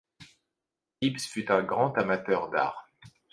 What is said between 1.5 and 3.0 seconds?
un grand amateur d'art.